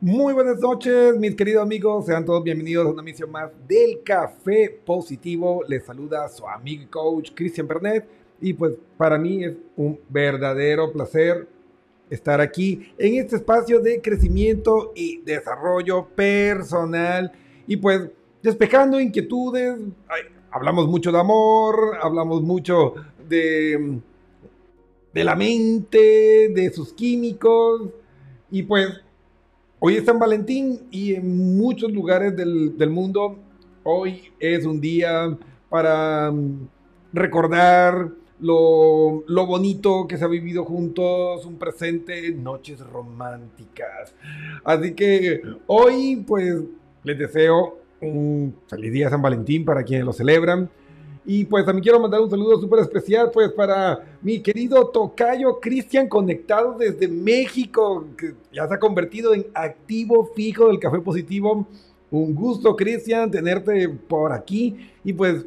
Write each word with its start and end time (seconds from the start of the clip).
Muy 0.00 0.32
buenas 0.32 0.60
noches, 0.60 1.16
mis 1.18 1.34
queridos 1.34 1.60
amigos. 1.60 2.06
Sean 2.06 2.24
todos 2.24 2.44
bienvenidos 2.44 2.86
a 2.86 2.90
una 2.90 3.02
misión 3.02 3.32
más 3.32 3.50
del 3.66 4.00
Café 4.04 4.80
Positivo. 4.86 5.64
Les 5.66 5.84
saluda 5.84 6.28
su 6.28 6.46
amigo 6.46 6.84
y 6.84 6.86
coach 6.86 7.32
Cristian 7.34 7.66
Pernet. 7.66 8.06
Y 8.40 8.52
pues 8.52 8.74
para 8.96 9.18
mí 9.18 9.42
es 9.42 9.54
un 9.76 9.98
verdadero 10.08 10.92
placer 10.92 11.48
estar 12.08 12.40
aquí 12.40 12.92
en 12.96 13.16
este 13.16 13.34
espacio 13.34 13.80
de 13.80 14.00
crecimiento 14.00 14.92
y 14.94 15.20
desarrollo 15.22 16.06
personal. 16.06 17.32
Y 17.66 17.76
pues 17.76 18.08
despejando 18.40 19.00
inquietudes. 19.00 19.80
hablamos 20.52 20.86
mucho 20.86 21.10
de 21.10 21.18
amor, 21.18 21.98
hablamos 22.00 22.42
mucho 22.42 22.94
de, 23.28 23.98
de 25.12 25.24
la 25.24 25.34
mente, 25.34 26.50
de 26.54 26.70
sus 26.72 26.92
químicos. 26.92 27.90
Y 28.48 28.62
pues 28.62 29.02
Hoy 29.80 29.94
es 29.94 30.06
San 30.06 30.18
Valentín 30.18 30.88
y 30.90 31.14
en 31.14 31.56
muchos 31.56 31.92
lugares 31.92 32.34
del, 32.34 32.90
mundo 32.90 33.38
hoy 33.84 34.32
es 34.40 34.66
un 34.66 34.80
día 34.80 35.38
para 35.68 36.32
mm, 36.32 36.68
recordar 37.12 38.10
lo, 38.40 39.22
lo, 39.28 39.46
bonito 39.46 40.08
que 40.08 40.16
se 40.16 40.24
ha 40.24 40.28
vivido 40.28 40.64
juntos, 40.64 41.46
un 41.46 41.58
presente, 41.58 42.32
noches 42.32 42.80
románticas. 42.80 44.16
Así 44.64 44.94
que 44.94 45.42
hoy 45.68 46.24
pues 46.26 46.56
les 47.04 47.16
deseo 47.16 47.78
un 48.00 48.56
feliz 48.66 48.92
día 48.92 49.10
San 49.10 49.22
Valentín 49.22 49.64
para 49.64 49.84
quienes 49.84 50.04
lo 50.04 50.12
celebran. 50.12 50.68
Y 51.30 51.44
pues 51.44 51.66
también 51.66 51.82
quiero 51.82 52.00
mandar 52.00 52.22
un 52.22 52.30
saludo 52.30 52.58
súper 52.58 52.78
especial 52.78 53.30
pues 53.30 53.52
para 53.52 54.16
mi 54.22 54.40
querido 54.40 54.88
Tocayo 54.88 55.60
Cristian 55.60 56.08
conectado 56.08 56.78
desde 56.78 57.06
México, 57.06 58.06
que 58.16 58.32
ya 58.50 58.66
se 58.66 58.72
ha 58.72 58.78
convertido 58.78 59.34
en 59.34 59.46
activo 59.52 60.32
fijo 60.34 60.68
del 60.68 60.78
Café 60.78 61.00
Positivo. 61.00 61.68
Un 62.10 62.34
gusto 62.34 62.74
Cristian 62.74 63.30
tenerte 63.30 63.90
por 63.90 64.32
aquí 64.32 64.74
y 65.04 65.12
pues 65.12 65.44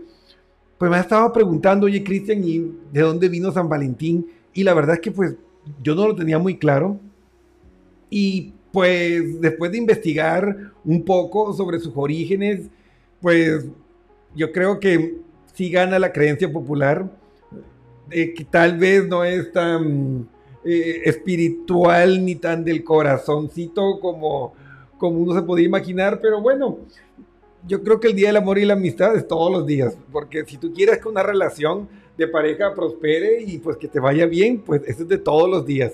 pues 0.78 0.92
me 0.92 1.00
estaba 1.00 1.34
preguntando, 1.34 1.88
oye 1.88 2.04
Cristian, 2.04 2.44
¿y 2.44 2.60
de 2.92 3.02
dónde 3.02 3.28
vino 3.28 3.52
San 3.52 3.68
Valentín? 3.68 4.28
Y 4.54 4.64
la 4.64 4.76
verdad 4.76 4.98
es 4.98 5.02
que 5.02 5.10
pues 5.10 5.36
yo 5.82 5.95
no 5.95 6.08
lo 6.08 6.16
tenía 6.16 6.38
muy 6.38 6.60
claro. 6.60 7.00
Y 8.08 8.54
pues 8.72 9.42
después 9.42 9.72
de 9.72 9.80
investigar 9.80 10.73
un 10.86 11.04
poco 11.04 11.54
sobre 11.54 11.80
sus 11.80 11.94
orígenes, 11.95 12.70
pues 13.20 13.66
yo 14.36 14.52
creo 14.52 14.80
que 14.80 15.31
si 15.54 15.70
gana 15.70 16.00
la 16.00 16.12
creencia 16.12 16.52
popular, 16.52 17.10
que 18.10 18.46
tal 18.50 18.78
vez 18.78 19.08
no 19.08 19.24
es 19.24 19.52
tan 19.52 20.28
eh, 20.64 21.02
espiritual 21.06 22.24
ni 22.24 22.36
tan 22.36 22.64
del 22.64 22.84
corazoncito 22.84 24.00
como, 24.00 24.54
como 24.98 25.20
uno 25.20 25.34
se 25.34 25.42
podía 25.42 25.66
imaginar, 25.66 26.20
pero 26.22 26.42
bueno, 26.42 26.78
yo 27.66 27.82
creo 27.82 28.00
que 28.00 28.08
el 28.08 28.16
Día 28.16 28.28
del 28.28 28.38
Amor 28.38 28.58
y 28.58 28.66
la 28.66 28.74
Amistad 28.74 29.16
es 29.16 29.28
todos 29.28 29.52
los 29.52 29.66
días, 29.66 29.98
porque 30.12 30.46
si 30.46 30.58
tú 30.58 30.74
quieres 30.74 31.00
que 31.00 31.08
una 31.08 31.24
relación 31.24 31.88
de 32.18 32.28
pareja 32.28 32.74
prospere 32.74 33.42
y 33.42 33.58
pues 33.60 33.78
que 33.78 33.88
te 33.88 34.00
vaya 34.00 34.26
bien, 34.26 34.60
pues 34.60 34.82
eso 34.86 35.04
es 35.04 35.10
de 35.10 35.18
todos 35.18 35.50
los 35.50 35.66
días. 35.66 35.94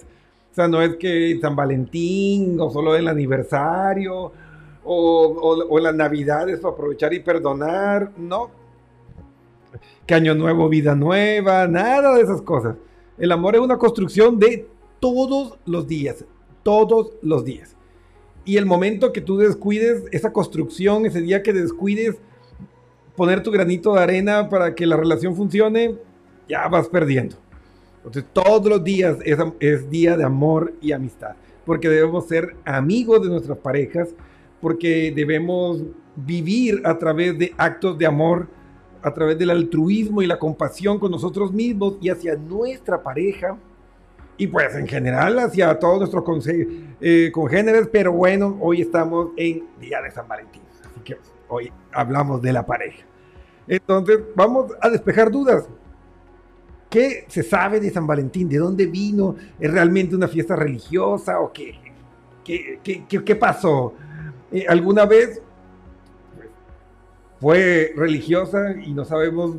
O 0.51 0.55
sea, 0.55 0.67
no 0.67 0.81
es 0.81 0.95
que 0.95 1.37
San 1.39 1.55
Valentín 1.55 2.59
o 2.59 2.71
solo 2.71 2.95
el 2.95 3.07
aniversario 3.07 4.15
o, 4.15 4.33
o, 4.83 5.67
o 5.69 5.79
las 5.79 5.93
navidades 5.93 6.59
para 6.59 6.73
aprovechar 6.73 7.13
y 7.13 7.19
perdonar, 7.19 8.11
no, 8.17 8.49
que 10.07 10.15
año 10.15 10.33
nuevo, 10.33 10.69
vida 10.69 10.95
nueva, 10.95 11.67
nada 11.67 12.15
de 12.15 12.21
esas 12.21 12.41
cosas. 12.41 12.77
El 13.17 13.31
amor 13.31 13.55
es 13.55 13.61
una 13.61 13.77
construcción 13.77 14.39
de 14.39 14.67
todos 14.99 15.59
los 15.65 15.85
días, 15.85 16.25
todos 16.63 17.11
los 17.21 17.43
días. 17.43 17.75
Y 18.45 18.55
el 18.55 18.65
momento 18.65 19.11
que 19.11 19.19
tú 19.19 19.37
descuides 19.37 20.05
esa 20.11 20.31
construcción, 20.31 21.05
ese 21.05 21.21
día 21.21 21.43
que 21.43 21.51
descuides 21.51 22.15
poner 23.17 23.43
tu 23.43 23.51
granito 23.51 23.93
de 23.93 24.01
arena 24.01 24.47
para 24.47 24.73
que 24.73 24.85
la 24.85 24.95
relación 24.95 25.35
funcione, 25.35 25.95
ya 26.47 26.67
vas 26.69 26.87
perdiendo. 26.87 27.35
Entonces 27.97 28.23
todos 28.31 28.65
los 28.65 28.83
días 28.83 29.17
es, 29.25 29.37
es 29.59 29.89
día 29.89 30.15
de 30.15 30.23
amor 30.23 30.73
y 30.79 30.93
amistad, 30.93 31.35
porque 31.65 31.89
debemos 31.89 32.27
ser 32.27 32.55
amigos 32.63 33.21
de 33.23 33.27
nuestras 33.27 33.57
parejas, 33.57 34.09
porque 34.61 35.11
debemos 35.13 35.83
vivir 36.15 36.81
a 36.85 36.97
través 36.97 37.37
de 37.37 37.53
actos 37.57 37.97
de 37.97 38.05
amor 38.05 38.47
a 39.07 39.13
través 39.13 39.37
del 39.37 39.49
altruismo 39.49 40.21
y 40.21 40.27
la 40.27 40.37
compasión 40.37 40.99
con 40.99 41.11
nosotros 41.11 41.51
mismos 41.51 41.95
y 42.01 42.09
hacia 42.09 42.35
nuestra 42.35 43.01
pareja 43.01 43.57
y 44.37 44.47
pues 44.47 44.75
en 44.75 44.87
general 44.87 45.39
hacia 45.39 45.77
todos 45.79 45.99
nuestros 45.99 46.47
eh, 47.01 47.31
congéneres, 47.33 47.89
pero 47.91 48.11
bueno, 48.11 48.57
hoy 48.61 48.81
estamos 48.81 49.29
en 49.35 49.63
Día 49.79 50.01
de 50.01 50.11
San 50.11 50.27
Valentín, 50.27 50.61
así 50.85 50.99
que 51.03 51.17
hoy 51.47 51.71
hablamos 51.91 52.41
de 52.41 52.53
la 52.53 52.65
pareja. 52.65 53.03
Entonces 53.67 54.19
vamos 54.35 54.71
a 54.79 54.89
despejar 54.89 55.31
dudas. 55.31 55.67
¿Qué 56.89 57.25
se 57.27 57.43
sabe 57.43 57.79
de 57.81 57.89
San 57.89 58.07
Valentín? 58.07 58.47
¿De 58.47 58.57
dónde 58.57 58.85
vino? 58.85 59.35
¿Es 59.59 59.71
realmente 59.71 60.15
una 60.15 60.27
fiesta 60.27 60.55
religiosa 60.55 61.39
o 61.41 61.51
qué? 61.51 61.75
¿Qué, 62.45 62.79
qué, 62.81 63.23
qué, 63.25 63.35
pasó? 63.35 63.93
Eh, 64.53 64.65
¿Alguna 64.69 65.05
vez 65.05 65.41
fue 67.39 67.93
religiosa 67.95 68.75
y 68.83 68.93
no 68.93 69.05
sabemos 69.05 69.55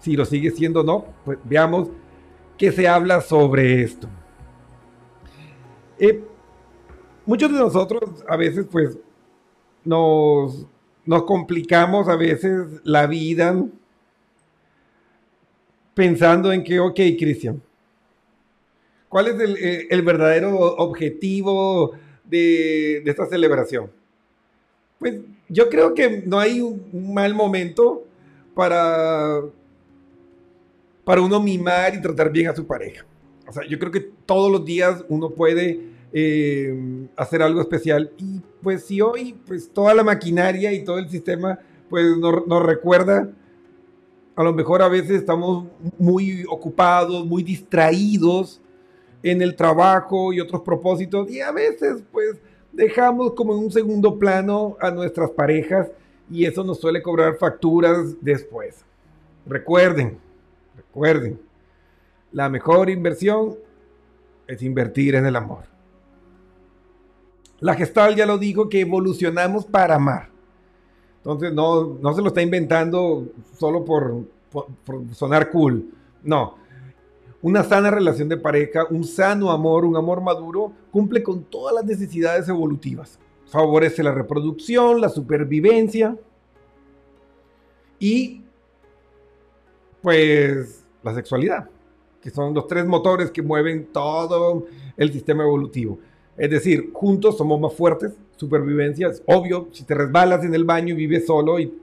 si 0.00 0.16
lo 0.16 0.24
sigue 0.24 0.50
siendo 0.50 0.80
o 0.80 0.84
no, 0.84 1.06
pues 1.24 1.38
veamos 1.44 1.88
qué 2.58 2.72
se 2.72 2.86
habla 2.86 3.20
sobre 3.20 3.82
esto. 3.82 4.08
Eh, 5.98 6.22
muchos 7.24 7.50
de 7.52 7.58
nosotros 7.58 8.24
a 8.28 8.36
veces 8.36 8.66
pues 8.70 8.98
nos, 9.84 10.66
nos 11.04 11.22
complicamos 11.24 12.08
a 12.08 12.16
veces 12.16 12.80
la 12.82 13.06
vida 13.06 13.54
pensando 15.94 16.52
en 16.52 16.64
que, 16.64 16.80
ok, 16.80 16.96
Cristian, 17.18 17.62
¿cuál 19.08 19.28
es 19.28 19.40
el, 19.40 19.56
eh, 19.58 20.02
verdadero 20.02 20.58
objetivo 20.58 21.92
de, 22.24 23.00
de 23.04 23.10
esta 23.10 23.26
celebración? 23.26 23.90
Pues 24.98 25.20
yo 25.48 25.68
creo 25.68 25.94
que 25.94 26.22
no 26.26 26.38
hay 26.38 26.60
un 26.60 27.12
mal 27.14 27.34
momento 27.34 28.04
para, 28.54 29.40
para 31.04 31.20
uno 31.20 31.40
mimar 31.40 31.94
y 31.94 32.00
tratar 32.00 32.30
bien 32.30 32.48
a 32.48 32.56
su 32.56 32.66
pareja. 32.66 33.04
O 33.46 33.52
sea, 33.52 33.66
yo 33.68 33.78
creo 33.78 33.92
que 33.92 34.00
todos 34.00 34.50
los 34.50 34.64
días 34.64 35.04
uno 35.08 35.30
puede 35.30 35.80
eh, 36.12 37.08
hacer 37.16 37.42
algo 37.42 37.60
especial. 37.60 38.12
Y 38.18 38.40
pues 38.62 38.84
si 38.84 39.00
hoy, 39.00 39.36
pues 39.46 39.68
toda 39.68 39.94
la 39.94 40.04
maquinaria 40.04 40.72
y 40.72 40.84
todo 40.84 40.98
el 40.98 41.08
sistema, 41.10 41.58
pues 41.90 42.16
nos, 42.16 42.62
recuerda, 42.62 43.30
a 44.36 44.42
lo 44.42 44.52
mejor 44.52 44.80
a 44.82 44.88
veces 44.88 45.10
estamos 45.10 45.66
muy 45.98 46.44
ocupados, 46.48 47.26
muy 47.26 47.42
distraídos 47.42 48.60
en 49.22 49.42
el 49.42 49.56
trabajo 49.56 50.32
y 50.32 50.40
otros 50.40 50.62
propósitos. 50.62 51.30
Y 51.30 51.40
a 51.40 51.50
veces, 51.50 52.02
pues, 52.12 52.40
dejamos 52.74 53.34
como 53.34 53.54
en 53.54 53.60
un 53.60 53.70
segundo 53.70 54.18
plano 54.18 54.76
a 54.80 54.90
nuestras 54.90 55.30
parejas 55.30 55.88
y 56.30 56.44
eso 56.44 56.64
nos 56.64 56.80
suele 56.80 57.02
cobrar 57.02 57.36
facturas 57.36 58.16
después. 58.20 58.84
Recuerden, 59.46 60.18
recuerden, 60.76 61.40
la 62.32 62.48
mejor 62.48 62.90
inversión 62.90 63.56
es 64.46 64.62
invertir 64.62 65.14
en 65.14 65.26
el 65.26 65.36
amor. 65.36 65.64
La 67.60 67.74
gestal 67.74 68.16
ya 68.16 68.26
lo 68.26 68.38
dijo 68.38 68.68
que 68.68 68.80
evolucionamos 68.80 69.64
para 69.64 69.94
amar. 69.96 70.28
Entonces 71.18 71.52
no, 71.52 71.98
no 72.00 72.14
se 72.14 72.20
lo 72.20 72.28
está 72.28 72.42
inventando 72.42 73.26
solo 73.56 73.84
por, 73.84 74.24
por 74.50 74.68
sonar 75.12 75.50
cool. 75.50 75.90
No, 76.22 76.56
una 77.44 77.62
sana 77.62 77.90
relación 77.90 78.30
de 78.30 78.38
pareja, 78.38 78.86
un 78.88 79.04
sano 79.04 79.50
amor, 79.50 79.84
un 79.84 79.98
amor 79.98 80.22
maduro, 80.22 80.72
cumple 80.90 81.22
con 81.22 81.44
todas 81.44 81.74
las 81.74 81.84
necesidades 81.84 82.48
evolutivas. 82.48 83.18
Favorece 83.44 84.02
la 84.02 84.12
reproducción, 84.12 84.98
la 84.98 85.10
supervivencia 85.10 86.16
y 87.98 88.40
pues 90.00 90.86
la 91.02 91.14
sexualidad, 91.14 91.68
que 92.22 92.30
son 92.30 92.54
los 92.54 92.66
tres 92.66 92.86
motores 92.86 93.30
que 93.30 93.42
mueven 93.42 93.88
todo 93.92 94.64
el 94.96 95.12
sistema 95.12 95.44
evolutivo. 95.44 95.98
Es 96.38 96.48
decir, 96.48 96.92
juntos 96.94 97.36
somos 97.36 97.60
más 97.60 97.74
fuertes, 97.74 98.14
supervivencia, 98.36 99.08
es 99.08 99.22
obvio, 99.26 99.68
si 99.70 99.84
te 99.84 99.94
resbalas 99.94 100.42
en 100.46 100.54
el 100.54 100.64
baño 100.64 100.94
y 100.94 100.96
vives 100.96 101.26
solo 101.26 101.60
y 101.60 101.78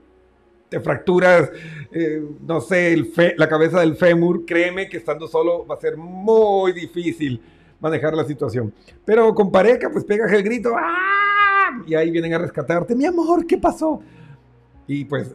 te 0.72 0.80
fracturas, 0.80 1.50
eh, 1.92 2.24
no 2.46 2.62
sé, 2.62 2.96
la 3.36 3.46
cabeza 3.46 3.80
del 3.80 3.94
fémur, 3.94 4.46
créeme 4.46 4.88
que 4.88 4.96
estando 4.96 5.28
solo 5.28 5.66
va 5.66 5.74
a 5.74 5.78
ser 5.78 5.98
muy 5.98 6.72
difícil 6.72 7.42
manejar 7.78 8.14
la 8.14 8.24
situación. 8.24 8.72
Pero 9.04 9.34
con 9.34 9.52
pareja, 9.52 9.90
pues 9.92 10.02
pegas 10.06 10.32
el 10.32 10.42
grito, 10.42 10.72
¡ah! 10.74 11.82
y 11.86 11.94
ahí 11.94 12.10
vienen 12.10 12.32
a 12.32 12.38
rescatarte, 12.38 12.94
mi 12.94 13.04
amor, 13.04 13.46
¿qué 13.46 13.58
pasó? 13.58 14.00
Y 14.86 15.04
pues 15.04 15.34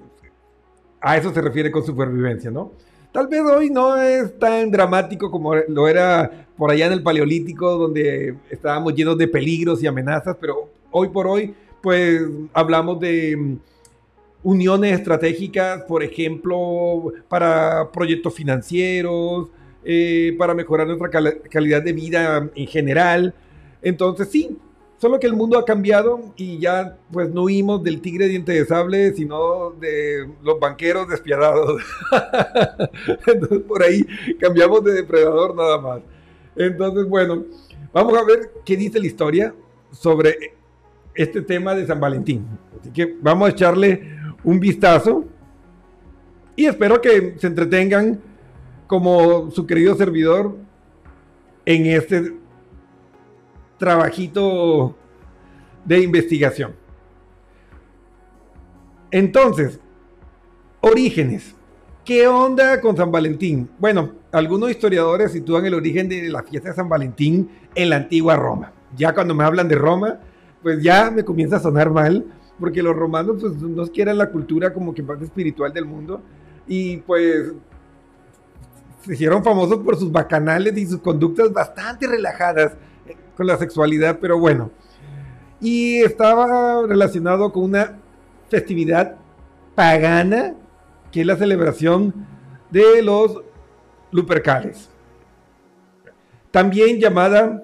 a 0.99 1.17
eso 1.17 1.31
se 1.31 1.39
refiere 1.39 1.69
con 1.69 1.85
supervivencia, 1.85 2.49
¿no? 2.49 2.71
Tal 3.11 3.27
vez 3.27 3.41
hoy 3.41 3.69
no 3.69 3.95
es 3.95 4.39
tan 4.39 4.71
dramático 4.71 5.29
como 5.29 5.53
lo 5.53 5.87
era 5.87 6.47
por 6.57 6.71
allá 6.71 6.87
en 6.87 6.93
el 6.93 7.03
Paleolítico, 7.03 7.77
donde 7.77 8.35
estábamos 8.49 8.95
llenos 8.95 9.19
de 9.19 9.27
peligros 9.27 9.83
y 9.83 9.87
amenazas, 9.87 10.35
pero 10.41 10.71
hoy 10.89 11.09
por 11.09 11.27
hoy, 11.27 11.53
pues 11.83 12.23
hablamos 12.53 12.99
de 12.99 13.59
uniones 14.47 14.93
estratégicas, 14.93 15.83
por 15.83 16.01
ejemplo, 16.03 17.11
para 17.27 17.91
proyectos 17.91 18.33
financieros, 18.33 19.49
eh, 19.83 20.37
para 20.37 20.53
mejorar 20.53 20.87
nuestra 20.87 21.09
calidad 21.51 21.83
de 21.83 21.91
vida 21.91 22.49
en 22.55 22.67
general. 22.67 23.33
Entonces 23.81 24.29
sí, 24.29 24.57
solo 24.99 25.19
que 25.19 25.27
el 25.27 25.33
mundo 25.33 25.57
ha 25.57 25.65
cambiado 25.65 26.31
y 26.37 26.59
ya 26.59 26.97
pues 27.11 27.29
no 27.29 27.43
huimos 27.43 27.83
del 27.83 27.99
tigre 27.99 28.29
diente 28.29 28.53
de 28.53 28.65
sable, 28.65 29.11
sino 29.15 29.71
de 29.71 30.29
los 30.41 30.57
banqueros 30.61 31.09
despiadados. 31.09 31.81
Entonces 33.27 33.59
por 33.67 33.83
ahí 33.83 34.05
cambiamos 34.39 34.81
de 34.85 34.93
depredador 34.93 35.57
nada 35.57 35.77
más. 35.81 35.99
Entonces 36.55 37.05
bueno, 37.05 37.43
vamos 37.91 38.17
a 38.17 38.23
ver 38.23 38.53
qué 38.63 38.77
dice 38.77 38.97
la 38.97 39.07
historia 39.07 39.53
sobre 39.91 40.53
este 41.15 41.41
tema 41.41 41.75
de 41.75 41.85
San 41.85 41.99
Valentín. 41.99 42.47
Así 42.79 42.91
que 42.91 43.13
vamos 43.21 43.49
a 43.49 43.51
echarle 43.51 44.15
un 44.43 44.59
vistazo 44.59 45.25
y 46.55 46.65
espero 46.65 47.01
que 47.01 47.35
se 47.37 47.47
entretengan 47.47 48.19
como 48.87 49.51
su 49.51 49.65
querido 49.67 49.95
servidor 49.95 50.55
en 51.65 51.85
este 51.85 52.33
trabajito 53.77 54.95
de 55.85 56.01
investigación. 56.01 56.73
Entonces, 59.11 59.79
orígenes. 60.81 61.53
¿Qué 62.03 62.25
onda 62.25 62.79
con 62.79 62.95
San 62.95 63.11
Valentín? 63.11 63.69
Bueno, 63.77 64.13
algunos 64.31 64.71
historiadores 64.71 65.33
sitúan 65.33 65.65
el 65.65 65.73
origen 65.73 66.07
de 66.07 66.29
la 66.29 66.41
fiesta 66.43 66.69
de 66.69 66.75
San 66.75 66.87
Valentín 66.87 67.49
en 67.75 67.89
la 67.89 67.97
antigua 67.97 68.35
Roma. 68.37 68.71
Ya 68.95 69.13
cuando 69.13 69.35
me 69.35 69.43
hablan 69.43 69.67
de 69.67 69.75
Roma, 69.75 70.19
pues 70.63 70.81
ya 70.81 71.11
me 71.11 71.25
comienza 71.25 71.57
a 71.57 71.59
sonar 71.59 71.91
mal, 71.91 72.25
porque 72.59 72.81
los 72.81 72.95
romanos 72.95 73.37
pues 73.39 73.53
no 73.53 73.85
quieren 73.87 74.17
la 74.17 74.29
cultura 74.29 74.73
como 74.73 74.93
que 74.93 75.03
más 75.03 75.21
espiritual 75.21 75.71
del 75.73 75.85
mundo 75.85 76.21
y 76.67 76.97
pues 76.97 77.53
se 79.01 79.13
hicieron 79.13 79.43
famosos 79.43 79.77
por 79.77 79.95
sus 79.97 80.11
bacanales 80.11 80.77
y 80.77 80.85
sus 80.85 80.99
conductas 80.99 81.51
bastante 81.53 82.07
relajadas 82.07 82.73
con 83.35 83.47
la 83.47 83.57
sexualidad, 83.57 84.17
pero 84.19 84.39
bueno. 84.39 84.71
Y 85.61 85.97
estaba 86.01 86.85
relacionado 86.85 87.51
con 87.51 87.63
una 87.63 87.99
festividad 88.49 89.15
pagana, 89.75 90.55
que 91.11 91.21
es 91.21 91.27
la 91.27 91.37
celebración 91.37 92.13
de 92.69 93.01
los 93.01 93.41
Lupercales. 94.11 94.89
También 96.51 96.99
llamada 96.99 97.63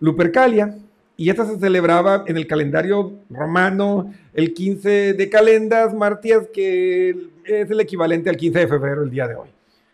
Lupercalia, 0.00 0.76
y 1.20 1.30
esta 1.30 1.44
se 1.44 1.58
celebraba 1.58 2.22
en 2.28 2.36
el 2.36 2.46
calendario 2.46 3.12
romano 3.28 4.14
el 4.34 4.54
15 4.54 5.14
de 5.14 5.28
calendas 5.28 5.92
martias, 5.92 6.46
que 6.54 7.10
es 7.44 7.68
el 7.68 7.80
equivalente 7.80 8.30
al 8.30 8.36
15 8.36 8.60
de 8.60 8.68
febrero 8.68 9.02
el 9.02 9.10
día 9.10 9.26
de 9.26 9.34
hoy. 9.34 9.48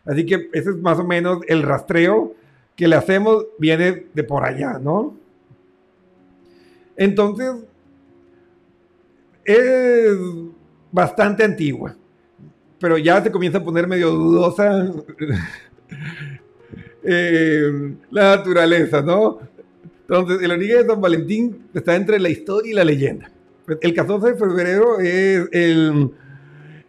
Así 0.04 0.26
que 0.26 0.50
ese 0.52 0.68
es 0.68 0.76
más 0.76 0.98
o 0.98 1.04
menos 1.04 1.38
el 1.48 1.62
rastreo 1.62 2.34
que 2.76 2.86
le 2.86 2.96
hacemos, 2.96 3.46
viene 3.58 4.04
de 4.12 4.22
por 4.22 4.44
allá, 4.44 4.78
¿no? 4.78 5.16
Entonces, 6.94 7.52
es 9.46 10.14
bastante 10.92 11.42
antigua, 11.42 11.96
pero 12.78 12.98
ya 12.98 13.22
se 13.22 13.32
comienza 13.32 13.56
a 13.58 13.64
poner 13.64 13.86
medio 13.86 14.10
dudosa 14.10 14.92
eh, 17.02 17.94
la 18.10 18.36
naturaleza, 18.36 19.00
¿no? 19.00 19.53
Entonces, 20.08 20.42
el 20.42 20.50
origen 20.50 20.78
de 20.78 20.86
San 20.86 21.00
Valentín 21.00 21.68
está 21.72 21.96
entre 21.96 22.20
la 22.20 22.28
historia 22.28 22.72
y 22.72 22.74
la 22.74 22.84
leyenda. 22.84 23.30
El 23.80 23.94
14 23.94 24.32
de 24.32 24.34
febrero 24.36 24.98
es 25.00 25.48
el 25.50 26.10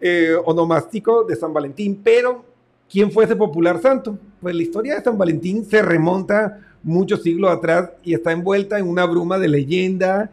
eh, 0.02 0.36
onomástico 0.44 1.24
de 1.24 1.36
San 1.38 1.54
Valentín, 1.54 2.02
pero 2.04 2.44
¿quién 2.90 3.12
fue 3.12 3.24
ese 3.24 3.36
popular 3.38 3.82
santo? 3.82 4.18
Pues 4.42 4.54
la 4.54 4.62
historia 4.62 4.96
de 4.96 5.02
San 5.02 5.18
Valentín 5.18 5.64
se 5.64 5.82
remonta 5.82 6.60
muchos 6.84 7.24
siglos 7.24 7.50
atrás 7.50 7.92
y 8.04 8.14
está 8.14 8.34
envuelta 8.34 8.78
en 8.78 8.88
una 8.88 9.06
bruma 9.06 9.40
de 9.40 9.48
leyenda 9.48 10.30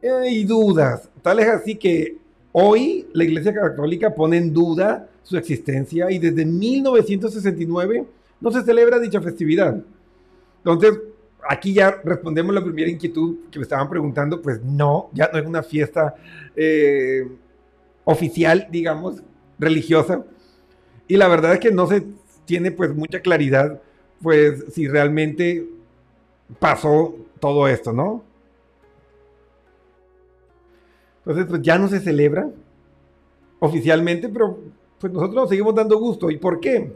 eh, 0.00 0.30
y 0.30 0.44
dudas. 0.44 1.10
Tal 1.20 1.38
es 1.40 1.48
así 1.48 1.76
que 1.76 2.16
hoy 2.52 3.06
la 3.12 3.24
Iglesia 3.24 3.52
Católica 3.52 4.14
pone 4.14 4.38
en 4.38 4.54
duda 4.54 5.08
su 5.22 5.36
existencia 5.36 6.10
y 6.10 6.18
desde 6.18 6.46
1969 6.46 8.06
no 8.40 8.50
se 8.50 8.62
celebra 8.62 8.98
dicha 8.98 9.20
festividad. 9.20 9.78
Entonces, 10.64 10.98
aquí 11.46 11.72
ya 11.72 12.00
respondemos 12.04 12.54
la 12.54 12.62
primera 12.62 12.90
inquietud 12.90 13.50
que 13.50 13.58
me 13.58 13.62
estaban 13.62 13.88
preguntando, 13.88 14.40
pues 14.40 14.62
no, 14.62 15.10
ya 15.12 15.30
no 15.32 15.38
es 15.38 15.46
una 15.46 15.62
fiesta 15.62 16.14
eh, 16.56 17.26
oficial, 18.04 18.68
digamos, 18.70 19.22
religiosa. 19.58 20.24
Y 21.06 21.16
la 21.16 21.28
verdad 21.28 21.54
es 21.54 21.60
que 21.60 21.70
no 21.70 21.86
se 21.86 22.04
tiene 22.44 22.70
pues 22.70 22.94
mucha 22.94 23.20
claridad, 23.20 23.80
pues 24.22 24.64
si 24.72 24.88
realmente 24.88 25.66
pasó 26.58 27.14
todo 27.40 27.68
esto, 27.68 27.92
¿no? 27.92 28.24
Entonces, 31.18 31.46
pues 31.46 31.62
ya 31.62 31.78
no 31.78 31.88
se 31.88 32.00
celebra 32.00 32.48
oficialmente, 33.58 34.28
pero 34.28 34.58
pues 34.98 35.12
nosotros 35.12 35.36
nos 35.36 35.48
seguimos 35.50 35.74
dando 35.74 35.98
gusto. 35.98 36.30
¿Y 36.30 36.38
por 36.38 36.58
qué? 36.58 36.90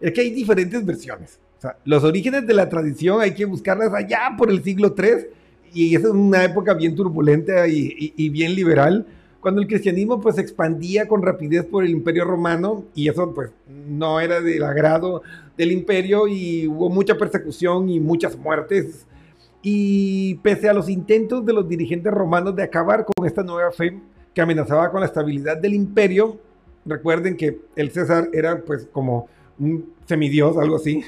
Es 0.00 0.12
que 0.12 0.22
hay 0.22 0.30
diferentes 0.30 0.84
versiones 0.84 1.38
los 1.84 2.04
orígenes 2.04 2.46
de 2.46 2.54
la 2.54 2.68
tradición 2.68 3.20
hay 3.20 3.34
que 3.34 3.44
buscarlas 3.44 3.92
allá 3.92 4.34
por 4.36 4.50
el 4.50 4.62
siglo 4.62 4.94
III 4.96 5.26
y 5.72 5.94
esa 5.96 6.06
es 6.08 6.12
una 6.12 6.44
época 6.44 6.72
bien 6.74 6.94
turbulenta 6.94 7.66
y, 7.66 8.28
bien 8.30 8.54
liberal, 8.54 9.06
cuando 9.40 9.60
el 9.60 9.66
cristianismo 9.66 10.20
pues 10.20 10.38
expandía 10.38 11.06
con 11.06 11.20
rapidez 11.20 11.64
por 11.66 11.84
el 11.84 11.90
imperio 11.90 12.24
romano 12.24 12.84
y 12.94 13.08
eso 13.08 13.34
pues 13.34 13.50
no 13.88 14.20
era 14.20 14.40
del 14.40 14.62
agrado 14.62 15.22
del 15.56 15.72
imperio 15.72 16.26
y 16.28 16.66
hubo 16.66 16.88
mucha 16.88 17.16
persecución 17.16 17.88
y 17.90 18.00
muchas 18.00 18.38
muertes. 18.38 19.06
Y 19.62 20.36
pese 20.36 20.68
a 20.68 20.74
los 20.74 20.88
intentos 20.88 21.44
de 21.44 21.52
los 21.52 21.68
dirigentes 21.68 22.12
romanos 22.12 22.54
de 22.54 22.62
acabar 22.62 23.04
con 23.04 23.26
esta 23.26 23.42
nueva 23.42 23.70
fe 23.72 23.98
que 24.32 24.40
amenazaba 24.40 24.90
con 24.90 25.00
la 25.00 25.06
estabilidad 25.06 25.56
del 25.56 25.74
imperio, 25.74 26.38
recuerden 26.84 27.36
que 27.36 27.60
el 27.76 27.90
César 27.90 28.28
era 28.32 28.60
pues 28.60 28.88
como 28.92 29.28
un 29.58 29.92
semidios, 30.06 30.56
algo 30.56 30.76
así, 30.76 31.02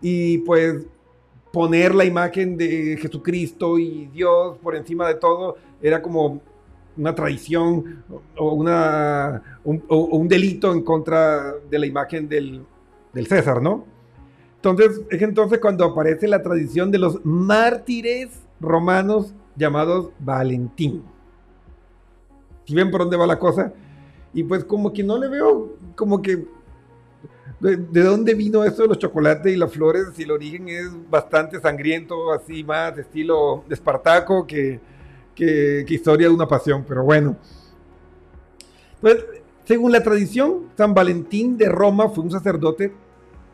y 0.00 0.38
pues 0.38 0.86
poner 1.52 1.94
la 1.94 2.04
imagen 2.04 2.56
de 2.56 2.96
Jesucristo 3.00 3.78
y 3.78 4.06
Dios 4.06 4.58
por 4.58 4.76
encima 4.76 5.08
de 5.08 5.14
todo 5.14 5.56
era 5.80 6.02
como 6.02 6.40
una 6.96 7.14
traición 7.14 8.04
o, 8.36 8.52
una, 8.52 9.60
un, 9.64 10.28
delito 10.28 10.72
en 10.72 10.82
contra 10.82 11.54
de 11.70 11.78
la 11.78 11.86
imagen 11.86 12.28
del, 12.28 12.64
del, 13.12 13.26
César, 13.28 13.62
¿no? 13.62 13.84
Entonces, 14.56 15.00
es 15.08 15.22
entonces 15.22 15.60
cuando 15.60 15.84
aparece 15.84 16.26
la 16.26 16.42
tradición 16.42 16.90
de 16.90 16.98
los 16.98 17.24
mártires 17.24 18.42
romanos 18.60 19.32
llamados 19.54 20.10
Valentín. 20.18 21.04
¿Si 22.64 22.74
ven 22.74 22.90
por 22.90 23.02
dónde 23.02 23.16
va 23.16 23.26
la 23.26 23.38
cosa? 23.38 23.72
Y 24.34 24.42
pues 24.42 24.64
como 24.64 24.92
que 24.92 25.04
no 25.04 25.16
le 25.16 25.28
veo 25.28 25.76
como 25.94 26.20
que 26.20 26.44
de, 27.60 28.02
dónde 28.02 28.34
vino 28.34 28.64
esto 28.64 28.82
de 28.82 28.88
los 28.88 28.98
chocolates 28.98 29.52
y 29.52 29.56
las 29.56 29.72
flores, 29.72 30.06
si 30.14 30.22
el 30.22 30.30
origen 30.30 30.68
es 30.68 30.88
bastante 31.10 31.60
sangriento, 31.60 32.32
así 32.32 32.62
más 32.62 32.96
estilo 32.96 33.64
de 33.68 33.74
Espartaco 33.74 34.46
que, 34.46 34.80
que, 35.34 35.84
historia 35.88 36.28
de 36.28 36.34
una 36.34 36.46
pasión, 36.46 36.84
pero 36.86 37.02
bueno. 37.02 37.36
Pues, 39.00 39.24
según 39.64 39.92
la 39.92 40.02
tradición, 40.02 40.68
San 40.76 40.94
Valentín 40.94 41.58
de 41.58 41.68
Roma 41.68 42.08
fue 42.08 42.24
un 42.24 42.30
sacerdote 42.30 42.92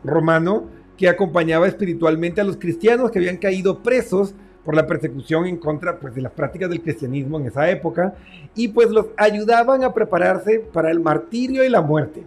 romano 0.03 0.65
que 0.97 1.09
acompañaba 1.09 1.67
espiritualmente 1.67 2.41
a 2.41 2.43
los 2.43 2.57
cristianos 2.57 3.11
que 3.11 3.19
habían 3.19 3.37
caído 3.37 3.79
presos 3.83 4.33
por 4.63 4.75
la 4.75 4.87
persecución 4.87 5.45
en 5.45 5.57
contra 5.57 5.99
pues, 5.99 6.15
de 6.15 6.21
las 6.21 6.31
prácticas 6.31 6.69
del 6.69 6.81
cristianismo 6.81 7.39
en 7.39 7.47
esa 7.47 7.69
época 7.69 8.15
y 8.55 8.69
pues 8.69 8.89
los 8.89 9.07
ayudaban 9.17 9.83
a 9.83 9.93
prepararse 9.93 10.59
para 10.59 10.89
el 10.89 10.99
martirio 10.99 11.63
y 11.63 11.69
la 11.69 11.81
muerte 11.81 12.23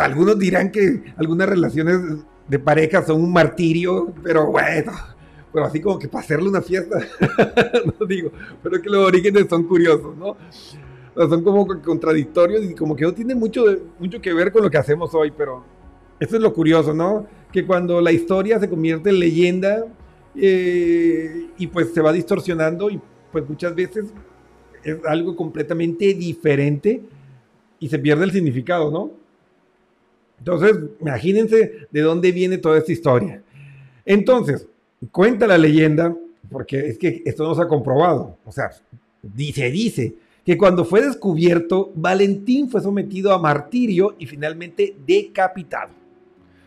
algunos 0.00 0.38
dirán 0.38 0.70
que 0.70 1.02
algunas 1.16 1.48
relaciones 1.48 2.00
de 2.48 2.58
pareja 2.58 3.02
son 3.02 3.22
un 3.22 3.32
martirio, 3.32 4.12
pero 4.22 4.50
bueno, 4.50 4.92
pero 5.52 5.66
así 5.66 5.80
como 5.80 5.98
que 5.98 6.08
para 6.08 6.24
hacerle 6.24 6.48
una 6.48 6.62
fiesta, 6.62 6.98
no 8.00 8.06
digo, 8.06 8.30
pero 8.62 8.80
que 8.80 8.90
los 8.90 9.06
orígenes 9.06 9.46
son 9.48 9.64
curiosos, 9.64 10.16
¿no? 10.16 10.36
son 11.14 11.44
como 11.44 11.66
contradictorios 11.80 12.64
y 12.64 12.74
como 12.74 12.96
que 12.96 13.04
no 13.04 13.14
tienen 13.14 13.38
mucho, 13.38 13.64
mucho 13.98 14.20
que 14.20 14.32
ver 14.32 14.52
con 14.52 14.62
lo 14.62 14.70
que 14.70 14.78
hacemos 14.78 15.14
hoy, 15.14 15.32
pero 15.36 15.64
eso 16.18 16.36
es 16.36 16.42
lo 16.42 16.52
curioso, 16.52 16.92
¿no? 16.92 17.26
Que 17.52 17.64
cuando 17.64 18.00
la 18.00 18.10
historia 18.10 18.58
se 18.58 18.68
convierte 18.68 19.10
en 19.10 19.20
leyenda 19.20 19.84
eh, 20.34 21.50
y 21.56 21.66
pues 21.68 21.92
se 21.94 22.00
va 22.00 22.12
distorsionando 22.12 22.90
y 22.90 23.00
pues 23.30 23.48
muchas 23.48 23.74
veces 23.74 24.06
es 24.82 24.98
algo 25.06 25.36
completamente 25.36 26.14
diferente 26.14 27.02
y 27.78 27.88
se 27.88 27.98
pierde 27.98 28.24
el 28.24 28.32
significado, 28.32 28.90
¿no? 28.90 29.23
Entonces, 30.38 30.78
imagínense 31.00 31.86
de 31.90 32.00
dónde 32.00 32.32
viene 32.32 32.58
toda 32.58 32.78
esta 32.78 32.92
historia. 32.92 33.42
Entonces, 34.04 34.66
cuenta 35.10 35.46
la 35.46 35.58
leyenda, 35.58 36.14
porque 36.50 36.78
es 36.88 36.98
que 36.98 37.22
esto 37.24 37.44
no 37.44 37.54
se 37.54 37.62
ha 37.62 37.68
comprobado, 37.68 38.36
o 38.44 38.52
sea, 38.52 38.70
dice, 39.22 39.70
dice, 39.70 40.14
que 40.44 40.58
cuando 40.58 40.84
fue 40.84 41.00
descubierto, 41.00 41.90
Valentín 41.94 42.68
fue 42.68 42.82
sometido 42.82 43.32
a 43.32 43.38
martirio 43.38 44.14
y 44.18 44.26
finalmente 44.26 44.94
decapitado. 45.06 45.92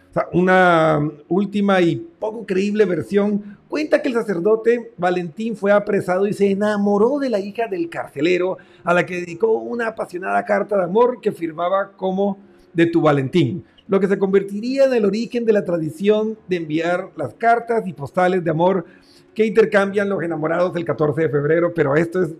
O 0.09 0.13
sea, 0.13 0.27
una 0.33 1.11
última 1.27 1.79
y 1.81 1.95
poco 1.95 2.45
creíble 2.45 2.85
versión 2.85 3.57
cuenta 3.67 4.01
que 4.01 4.07
el 4.07 4.15
sacerdote 4.15 4.93
Valentín 4.97 5.55
fue 5.55 5.71
apresado 5.71 6.25
y 6.25 6.33
se 6.33 6.49
enamoró 6.49 7.19
de 7.19 7.29
la 7.29 7.39
hija 7.39 7.67
del 7.67 7.87
carcelero, 7.89 8.57
a 8.83 8.93
la 8.93 9.05
que 9.05 9.21
dedicó 9.21 9.51
una 9.51 9.87
apasionada 9.87 10.43
carta 10.43 10.77
de 10.77 10.85
amor 10.85 11.21
que 11.21 11.31
firmaba 11.31 11.91
como 11.91 12.39
de 12.77 12.85
tu 12.85 13.01
Valentín, 13.01 13.65
lo 13.87 13.99
que 13.99 14.07
se 14.07 14.19
convertiría 14.19 14.85
en 14.85 14.93
el 14.93 15.03
origen 15.03 15.45
de 15.45 15.51
la 15.51 15.65
tradición 15.65 16.37
de 16.47 16.57
enviar 16.57 17.09
las 17.15 17.33
cartas 17.33 17.87
y 17.87 17.93
postales 17.93 18.43
de 18.43 18.51
amor 18.51 18.85
que 19.33 19.47
intercambian 19.47 20.07
los 20.07 20.21
enamorados 20.21 20.75
el 20.75 20.85
14 20.85 21.23
de 21.23 21.29
febrero, 21.29 21.73
pero 21.73 21.95
esto 21.95 22.21
es 22.21 22.35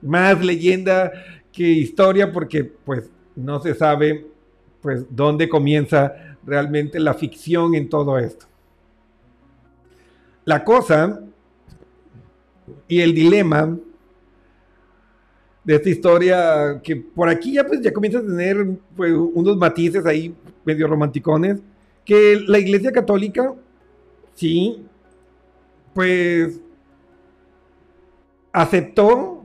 más 0.00 0.42
leyenda 0.42 1.12
que 1.52 1.64
historia 1.64 2.32
porque 2.32 2.64
pues 2.64 3.10
no 3.34 3.60
se 3.60 3.74
sabe 3.74 4.26
pues 4.80 5.04
dónde 5.10 5.46
comienza 5.46 6.38
realmente 6.46 6.98
la 6.98 7.12
ficción 7.12 7.74
en 7.74 7.90
todo 7.90 8.18
esto. 8.18 8.46
La 10.46 10.64
cosa 10.64 11.20
y 12.88 13.00
el 13.00 13.14
dilema 13.14 13.76
de 15.66 15.74
esta 15.74 15.90
historia 15.90 16.80
que 16.82 16.94
por 16.94 17.28
aquí 17.28 17.54
ya 17.54 17.66
pues 17.66 17.82
ya 17.82 17.92
comienza 17.92 18.20
a 18.20 18.22
tener 18.22 18.78
pues, 18.96 19.12
unos 19.12 19.56
matices 19.56 20.06
ahí 20.06 20.32
medio 20.64 20.86
romanticones 20.86 21.58
que 22.04 22.40
la 22.46 22.60
Iglesia 22.60 22.92
Católica 22.92 23.52
sí 24.34 24.84
pues 25.92 26.60
aceptó 28.52 29.42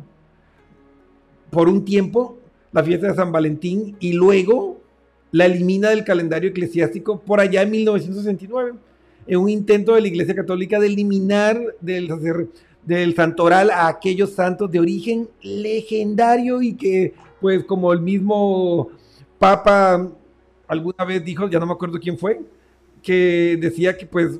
por 1.49 1.67
un 1.67 1.83
tiempo 1.83 2.37
la 2.71 2.83
fiesta 2.83 3.07
de 3.07 3.15
San 3.15 3.31
Valentín 3.31 3.97
y 3.99 4.13
luego 4.13 4.79
la 5.31 5.45
elimina 5.45 5.89
del 5.89 6.03
calendario 6.03 6.51
eclesiástico 6.51 7.19
por 7.19 7.39
allá 7.39 7.63
en 7.63 7.71
1969, 7.71 8.73
en 9.27 9.39
un 9.39 9.49
intento 9.49 9.95
de 9.95 10.01
la 10.01 10.07
Iglesia 10.07 10.35
Católica 10.35 10.79
de 10.79 10.87
eliminar 10.87 11.59
del, 11.81 12.09
del 12.85 13.15
santoral 13.15 13.69
a 13.69 13.87
aquellos 13.87 14.31
santos 14.31 14.71
de 14.71 14.79
origen 14.79 15.29
legendario 15.41 16.61
y 16.61 16.73
que, 16.73 17.13
pues 17.39 17.63
como 17.63 17.93
el 17.93 18.01
mismo 18.01 18.89
Papa 19.37 20.09
alguna 20.67 21.05
vez 21.05 21.23
dijo, 21.23 21.49
ya 21.49 21.59
no 21.59 21.65
me 21.65 21.73
acuerdo 21.73 21.99
quién 21.99 22.17
fue, 22.17 22.41
que 23.01 23.57
decía 23.59 23.97
que 23.97 24.05
pues 24.05 24.39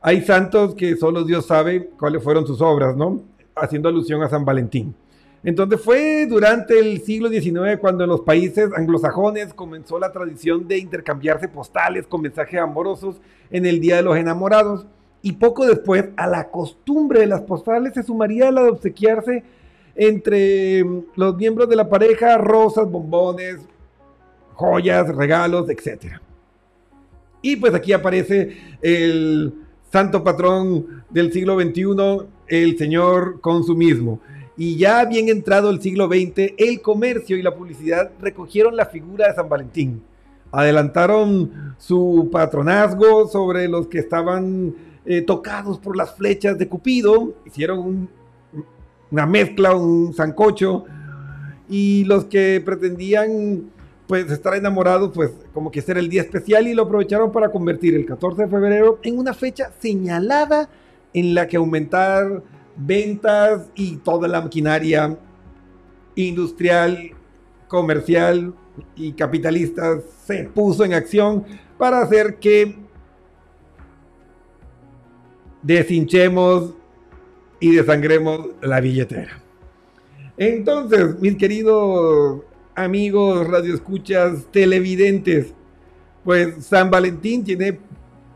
hay 0.00 0.22
santos 0.22 0.74
que 0.74 0.96
solo 0.96 1.24
Dios 1.24 1.46
sabe 1.46 1.88
cuáles 1.98 2.22
fueron 2.22 2.46
sus 2.46 2.60
obras, 2.60 2.96
¿no? 2.96 3.22
Haciendo 3.54 3.88
alusión 3.88 4.22
a 4.22 4.28
San 4.28 4.44
Valentín. 4.44 4.94
Entonces 5.42 5.80
fue 5.80 6.26
durante 6.26 6.78
el 6.78 7.00
siglo 7.02 7.28
XIX 7.28 7.78
cuando 7.80 8.04
en 8.04 8.10
los 8.10 8.20
países 8.20 8.68
anglosajones 8.76 9.54
comenzó 9.54 9.98
la 9.98 10.12
tradición 10.12 10.66
de 10.66 10.78
intercambiarse 10.78 11.48
postales 11.48 12.06
con 12.06 12.20
mensajes 12.20 12.60
amorosos 12.60 13.20
en 13.50 13.64
el 13.64 13.80
Día 13.80 13.96
de 13.96 14.02
los 14.02 14.16
Enamorados 14.16 14.86
y 15.26 15.32
poco 15.32 15.66
después 15.66 16.04
a 16.16 16.28
la 16.28 16.52
costumbre 16.52 17.18
de 17.18 17.26
las 17.26 17.40
postales 17.40 17.94
se 17.94 18.04
sumaría 18.04 18.52
la 18.52 18.62
de 18.62 18.70
obsequiarse 18.70 19.42
entre 19.96 20.84
mm, 20.84 21.02
los 21.16 21.36
miembros 21.36 21.68
de 21.68 21.74
la 21.74 21.88
pareja 21.88 22.38
rosas, 22.38 22.88
bombones, 22.88 23.56
joyas, 24.54 25.08
regalos, 25.08 25.68
etc. 25.68 26.20
Y 27.42 27.56
pues 27.56 27.74
aquí 27.74 27.92
aparece 27.92 28.56
el 28.80 29.52
santo 29.90 30.22
patrón 30.22 31.02
del 31.10 31.32
siglo 31.32 31.60
XXI, 31.60 32.28
el 32.46 32.78
señor 32.78 33.40
consumismo. 33.40 34.20
Y 34.56 34.76
ya 34.76 35.04
bien 35.06 35.28
entrado 35.28 35.70
el 35.70 35.80
siglo 35.80 36.06
XX, 36.06 36.54
el 36.56 36.80
comercio 36.80 37.36
y 37.36 37.42
la 37.42 37.52
publicidad 37.52 38.12
recogieron 38.20 38.76
la 38.76 38.86
figura 38.86 39.26
de 39.26 39.34
San 39.34 39.48
Valentín. 39.48 40.04
Adelantaron 40.52 41.74
su 41.78 42.28
patronazgo 42.30 43.26
sobre 43.26 43.66
los 43.66 43.88
que 43.88 43.98
estaban 43.98 44.86
eh, 45.06 45.22
tocados 45.22 45.78
por 45.78 45.96
las 45.96 46.14
flechas 46.14 46.58
de 46.58 46.68
Cupido. 46.68 47.34
Hicieron 47.44 48.08
una 49.10 49.26
mezcla, 49.26 49.74
un 49.74 50.12
zancocho. 50.12 50.84
Y 51.68 52.04
los 52.04 52.26
que 52.26 52.62
pretendían 52.64 53.70
pues 54.06 54.30
estar 54.30 54.54
enamorados, 54.54 55.10
pues 55.14 55.32
como 55.52 55.70
que 55.70 55.82
ser 55.82 55.98
el 55.98 56.08
día 56.08 56.22
especial 56.22 56.68
y 56.68 56.74
lo 56.74 56.84
aprovecharon 56.84 57.32
para 57.32 57.50
convertir 57.50 57.94
el 57.94 58.06
14 58.06 58.42
de 58.42 58.48
febrero 58.48 59.00
en 59.02 59.18
una 59.18 59.34
fecha 59.34 59.72
señalada 59.80 60.68
en 61.12 61.34
la 61.34 61.48
que 61.48 61.56
aumentar 61.56 62.42
ventas 62.76 63.68
y 63.74 63.96
toda 63.96 64.28
la 64.28 64.42
maquinaria 64.42 65.18
industrial, 66.14 67.10
comercial 67.68 68.54
y 68.94 69.12
capitalista 69.12 70.00
se 70.24 70.44
puso 70.44 70.84
en 70.84 70.92
acción 70.92 71.44
para 71.78 72.00
hacer 72.00 72.36
que 72.36 72.85
deshinchemos 75.62 76.74
y 77.60 77.74
desangremos 77.74 78.48
la 78.60 78.80
billetera. 78.80 79.42
Entonces, 80.36 81.18
mis 81.20 81.36
queridos 81.36 82.42
amigos, 82.74 83.48
radioescuchas, 83.48 84.46
televidentes, 84.52 85.54
pues 86.24 86.66
San 86.66 86.90
Valentín 86.90 87.42
tiene 87.42 87.78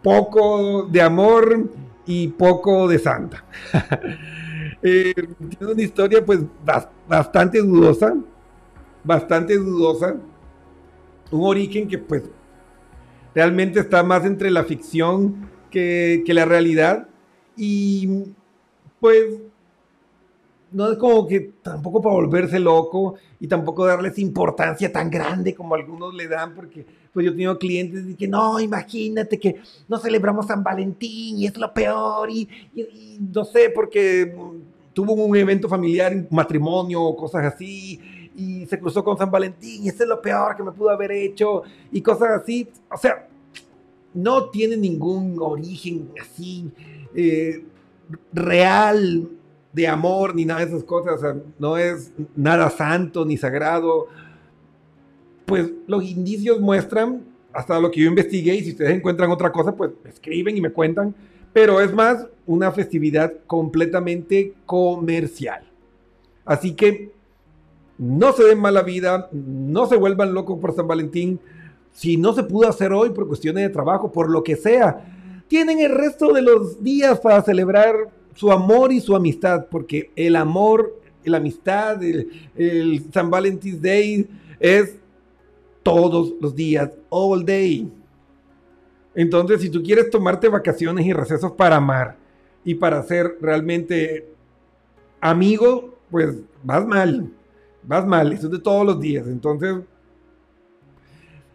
poco 0.03 0.85
de 0.85 1.03
amor 1.03 1.69
y 2.07 2.29
poco 2.29 2.89
de 2.89 2.99
santa. 2.99 3.45
Eh, 4.83 5.13
tiene 5.15 5.73
una 5.75 5.83
historia 5.83 6.25
pues 6.25 6.41
bastante 7.07 7.59
dudosa, 7.59 8.15
bastante 9.05 9.59
dudosa, 9.59 10.17
un 11.31 11.47
origen 11.47 11.87
que 11.87 11.99
pues 11.99 12.23
realmente 13.35 13.81
está 13.81 14.03
más 14.03 14.25
entre 14.25 14.51
la 14.51 14.65
ficción 14.65 15.51
que, 15.71 16.23
que 16.25 16.33
la 16.33 16.47
realidad 16.47 17.10
y 17.63 18.09
pues 18.99 19.39
no 20.73 20.91
es 20.91 20.97
como 20.97 21.27
que 21.27 21.53
tampoco 21.63 22.01
para 22.01 22.15
volverse 22.15 22.59
loco 22.59 23.17
y 23.39 23.47
tampoco 23.47 23.85
darles 23.85 24.19
importancia 24.19 24.91
tan 24.91 25.11
grande 25.11 25.55
como 25.55 25.75
algunos 25.75 26.15
le 26.15 26.27
dan, 26.27 26.55
porque 26.55 26.87
pues 27.13 27.27
yo 27.27 27.33
he 27.33 27.35
tenido 27.35 27.59
clientes 27.59 28.17
que 28.17 28.27
no, 28.27 28.59
imagínate 28.61 29.39
que 29.39 29.61
no 29.89 29.99
celebramos 29.99 30.47
San 30.47 30.65
Valentín 30.65 31.37
y 31.37 31.47
es 31.47 31.59
lo 31.59 31.71
peor 31.75 32.31
y, 32.31 32.49
no 33.35 33.45
sé, 33.45 33.69
porque 33.75 34.35
tuvo 34.95 35.13
un 35.13 35.37
evento 35.37 35.69
familiar, 35.69 36.15
matrimonio 36.31 37.03
o 37.03 37.15
cosas 37.15 37.45
así 37.45 38.01
y 38.35 38.65
se 38.65 38.79
cruzó 38.79 39.05
con 39.05 39.19
San 39.19 39.31
Valentín 39.31 39.85
y 39.85 39.89
eso 39.91 40.05
es 40.05 40.09
lo 40.09 40.23
peor 40.23 40.57
que 40.57 40.63
me 40.63 40.73
pudo 40.73 40.89
haber 40.89 41.13
hecho 41.13 41.65
y 41.93 42.01
cosas 42.01 42.41
así. 42.41 42.67
O 42.91 42.97
sea, 42.97 43.29
no 44.15 44.49
tiene 44.49 44.79
ningún 44.79 45.37
origen 45.39 46.09
así 46.19 46.71
eh, 47.15 47.65
real 48.33 49.29
de 49.73 49.89
amor 49.89 50.35
ni 50.35 50.45
nada 50.45 50.61
de 50.61 50.67
esas 50.67 50.85
cosas, 50.85 51.21
no 51.59 51.77
es 51.77 52.13
nada 52.37 52.71
santo 52.71 53.25
ni 53.25 53.37
sagrado. 53.37 54.09
Pues 55.47 55.71
los 55.87 56.05
indicios 56.05 56.61
muestran, 56.61 57.23
hasta 57.53 57.81
lo 57.81 57.91
que 57.91 58.01
yo 58.01 58.09
investigué, 58.09 58.55
y 58.55 58.65
si 58.65 58.71
ustedes 58.71 58.93
encuentran 58.93 59.31
otra 59.31 59.53
cosa, 59.53 59.75
pues 59.75 59.93
escriben 60.05 60.57
y 60.57 60.61
me 60.61 60.71
cuentan, 60.71 61.15
pero 61.53 61.81
es 61.81 61.93
más 61.93 62.27
una 62.47 62.71
festividad 62.73 63.33
completamente 63.47 64.55
comercial. 64.67 65.63
Así 66.45 66.75
que 66.75 67.13
no 67.99 68.33
se 68.33 68.45
den 68.45 68.61
mala 68.61 68.83
vida, 68.83 69.29
no 69.33 69.87
se 69.87 69.97
vuelvan 69.97 70.33
locos 70.33 70.59
por 70.59 70.75
San 70.75 70.89
Valentín. 70.89 71.39
Si 71.93 72.17
no 72.17 72.33
se 72.33 72.45
pudo 72.45 72.69
hacer 72.69 72.93
hoy 72.93 73.11
por 73.11 73.29
cuestiones 73.29 73.65
de 73.65 73.69
trabajo, 73.69 74.11
por 74.11 74.31
lo 74.31 74.43
que 74.43 74.57
sea, 74.57 75.20
tienen 75.51 75.81
el 75.81 75.91
resto 75.91 76.33
de 76.33 76.43
los 76.43 76.81
días 76.81 77.19
para 77.19 77.43
celebrar 77.43 78.09
su 78.37 78.53
amor 78.53 78.93
y 78.93 79.01
su 79.01 79.17
amistad, 79.17 79.67
porque 79.69 80.13
el 80.15 80.37
amor, 80.37 80.97
la 81.25 81.39
amistad, 81.39 82.01
el, 82.05 83.05
San 83.13 83.31
Valentín 83.31 83.83
Day 83.83 84.29
es 84.61 84.95
todos 85.83 86.35
los 86.41 86.55
días, 86.55 86.93
all 87.09 87.45
day. 87.45 87.91
Entonces, 89.13 89.61
si 89.61 89.71
tú 89.71 89.83
quieres 89.83 90.09
tomarte 90.09 90.47
vacaciones 90.49 91.05
y 91.05 91.13
recesos 91.13 91.51
para 91.51 91.77
amar 91.77 92.17
y 92.65 92.77
para 92.77 93.03
ser 93.03 93.37
realmente 93.41 94.29
amigo, 95.21 95.99
pues 96.13 96.37
vas 96.63 96.87
mal, 96.87 97.29
vas 97.83 98.07
mal, 98.07 98.33
eso 98.33 98.47
es 98.47 98.53
de 98.53 98.61
todos 98.61 98.87
los 98.87 99.01
días. 99.01 99.27
Entonces, 99.27 99.79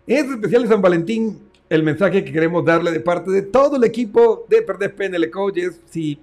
es 0.06 0.26
especial 0.26 0.64
de 0.64 0.68
San 0.68 0.82
Valentín, 0.82 1.45
el 1.70 1.84
mensaje 1.84 2.24
que 2.24 2.32
queremos 2.32 2.64
darle 2.64 2.92
de 2.92 3.00
parte 3.00 3.32
de 3.32 3.42
todo 3.42 3.78
el 3.78 3.84
equipo 3.84 4.46
de 4.50 4.62
Perder 4.62 4.96
PNL 4.96 5.30
Coaches, 5.32 5.82
si 5.86 6.20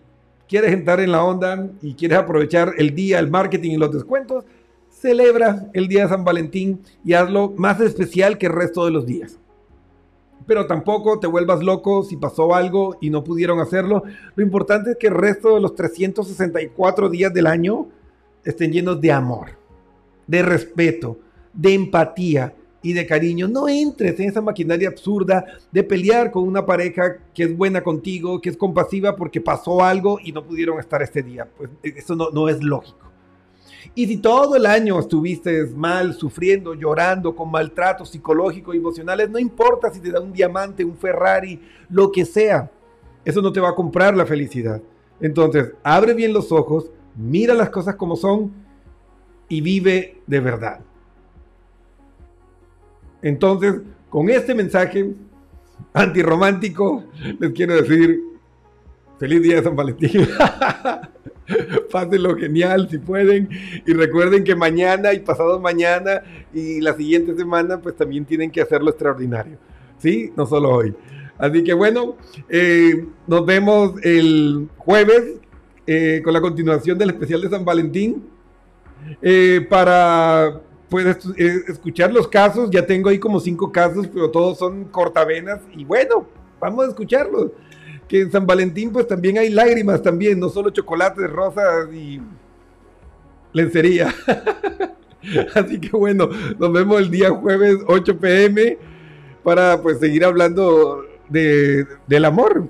quieres 0.49 0.73
entrar 0.73 1.01
en 1.01 1.13
la 1.13 1.25
onda 1.25 1.69
y 1.81 1.95
quieres 1.95 2.19
aprovechar 2.19 2.75
el 2.79 2.95
día, 2.95 3.19
el 3.19 3.31
marketing 3.31 3.73
y 3.73 3.77
los 3.77 3.93
descuentos, 3.93 4.45
celebra 4.91 5.69
el 5.73 5.89
día 5.89 6.05
de 6.05 6.11
San 6.11 6.25
Valentín 6.25 6.81
y 7.05 7.15
hazlo 7.15 7.53
más 7.57 7.81
especial 7.81 8.39
que 8.39 8.47
el 8.47 8.53
resto 8.53 8.85
de 8.85 8.93
los 8.93 9.05
días. 9.05 9.39
Pero 10.47 10.67
tampoco 10.67 11.19
te 11.19 11.27
vuelvas 11.27 11.63
loco 11.63 12.05
si 12.05 12.17
pasó 12.17 12.55
algo 12.55 12.97
y 13.01 13.11
no 13.11 13.25
pudieron 13.25 13.61
hacerlo. 13.61 14.03
Lo 14.35 14.43
importante 14.43 14.93
es 14.93 14.97
que 14.97 15.07
el 15.09 15.15
resto 15.15 15.55
de 15.55 15.61
los 15.61 15.75
364 15.75 17.09
días 17.09 17.33
del 17.33 17.47
año 17.47 17.89
estén 18.45 18.73
llenos 18.73 19.01
de 19.01 19.13
amor, 19.13 19.51
de 20.27 20.43
respeto, 20.43 21.19
de 21.53 21.75
empatía 21.75 22.55
y 22.83 22.93
de 22.93 23.07
cariño. 23.07 23.49
No 23.49 23.69
entres 23.69 24.19
en 24.21 24.29
esa 24.29 24.41
maquinaria 24.41 24.89
absurda 24.89 25.45
de 25.71 25.83
pelear 25.83 26.31
con 26.31 26.47
una 26.47 26.67
pareja 26.67 27.19
que 27.35 27.45
es 27.45 27.57
buena 27.57 27.83
contigo, 27.83 28.41
que 28.41 28.51
es 28.51 28.57
compasiva 28.57 29.17
porque 29.17 29.41
pasó 29.41 29.83
algo 29.83 30.19
y 30.23 30.33
no 30.33 30.45
pudieron 30.45 30.79
estar 30.79 31.03
este 31.03 31.23
día. 31.23 31.49
Pues 31.57 31.71
eso 31.83 32.15
no, 32.17 32.31
no 32.31 32.49
es 32.49 32.63
lógico. 32.63 33.13
Y 33.95 34.07
si 34.07 34.17
todo 34.17 34.57
el 34.57 34.65
año 34.65 34.99
estuviste 34.99 35.67
mal, 35.67 36.15
sufriendo, 36.15 36.75
llorando, 36.75 37.35
con 37.35 37.51
maltratos 37.51 38.11
psicológicos, 38.11 38.75
emocionales, 38.75 39.29
no 39.29 39.39
importa 39.39 39.93
si 39.93 40.01
te 40.01 40.11
da 40.11 40.21
un 40.21 40.33
diamante, 40.33 40.85
un 40.85 40.97
Ferrari, 40.97 41.61
lo 41.91 42.11
que 42.11 42.25
sea, 42.25 42.71
eso 43.25 43.43
no 43.43 43.53
te 43.53 43.61
va 43.61 43.71
a 43.71 43.75
comprar 43.75 44.17
la 44.17 44.25
felicidad. 44.25 44.81
Entonces, 45.21 45.73
abre 45.83 46.15
bien 46.15 46.33
los 46.33 46.53
ojos, 46.53 46.91
mira 47.17 47.55
las 47.55 47.71
cosas 47.71 47.97
como 47.97 48.17
son 48.17 48.53
y 49.49 49.61
vive 49.61 50.23
de 50.27 50.41
verdad. 50.41 50.81
Entonces, 53.23 53.81
con 54.11 54.29
este 54.29 54.55
mensaje 54.55 55.11
antirromántico, 55.93 57.05
les 57.39 57.53
quiero 57.53 57.75
decir, 57.75 58.21
feliz 59.19 59.43
día 59.43 59.57
de 59.57 59.63
San 59.63 59.77
Valentín. 59.77 60.29
Pásenlo 61.93 62.37
genial 62.37 62.89
si 62.91 62.99
pueden. 62.99 63.49
Y 63.87 63.93
recuerden 63.93 64.45
que 64.45 64.55
mañana 64.55 65.13
y 65.13 65.21
pasado 65.21 65.61
mañana 65.61 66.23
y 66.53 66.81
la 66.81 66.95
siguiente 66.95 67.37
semana, 67.37 67.81
pues 67.81 67.97
también 67.97 68.25
tienen 68.25 68.51
que 68.51 68.61
hacerlo 68.61 68.91
extraordinario. 68.91 69.59
¿Sí? 69.99 70.33
No 70.37 70.47
solo 70.47 70.71
hoy. 70.71 70.95
Así 71.39 71.65
que 71.65 71.73
bueno, 71.73 72.17
eh, 72.49 73.07
nos 73.27 73.47
vemos 73.47 73.95
el 74.03 74.69
jueves 74.77 75.41
eh, 75.87 76.21
con 76.25 76.33
la 76.33 76.41
continuación 76.41 76.99
del 76.99 77.11
especial 77.11 77.43
de 77.43 77.51
San 77.51 77.65
Valentín. 77.65 78.25
Eh, 79.21 79.67
para 79.69 80.61
pues, 80.93 81.17
escuchar 81.69 82.13
los 82.13 82.29
casos, 82.29 82.71
ya 82.71 82.85
tengo 82.85 83.09
ahí 83.09 83.19
como 83.19 83.41
cinco 83.41 83.73
casos, 83.73 84.07
pero 84.07 84.31
todos 84.31 84.59
son 84.59 84.85
cortavenas. 84.85 85.61
Y 85.75 85.87
bueno, 85.87 86.27
vamos 86.61 86.85
a 86.85 86.89
escucharlos 86.89 87.51
que 88.07 88.21
en 88.21 88.31
San 88.31 88.47
Valentín 88.47 88.93
pues 88.93 89.07
también 89.07 89.39
hay 89.39 89.49
lágrimas 89.49 90.03
también, 90.03 90.39
no 90.39 90.51
solo 90.51 90.69
chocolates, 90.69 91.31
rosas 91.31 91.91
y 91.95 92.21
lencería. 93.55 94.15
Así 95.55 95.81
que 95.81 95.97
bueno, 95.97 96.29
nos 96.59 96.73
vemos 96.75 97.01
el 97.01 97.11
día 97.11 97.31
jueves 97.31 97.79
8 97.87 98.19
pm 98.19 98.77
para 99.43 99.81
pues 99.81 99.99
seguir 99.99 100.27
hablando 100.27 101.03
de, 101.31 101.87
del 102.07 102.27
amor. 102.27 102.69